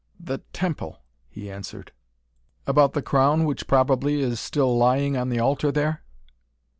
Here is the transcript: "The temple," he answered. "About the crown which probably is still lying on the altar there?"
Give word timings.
"The 0.19 0.39
temple," 0.51 1.03
he 1.29 1.51
answered. 1.51 1.91
"About 2.65 2.93
the 2.93 3.03
crown 3.03 3.45
which 3.45 3.67
probably 3.67 4.19
is 4.19 4.39
still 4.39 4.75
lying 4.75 5.15
on 5.15 5.29
the 5.29 5.37
altar 5.37 5.71
there?" 5.71 6.01